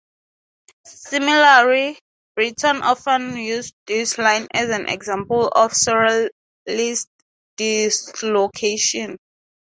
Similarly, 0.83 1.99
Breton 2.33 2.81
often 2.81 3.37
used 3.37 3.75
this 3.85 4.17
line 4.17 4.47
as 4.51 4.71
an 4.71 4.89
example 4.89 5.47
of 5.49 5.73
Surrealist 5.73 7.05
dislocation. 7.55 9.19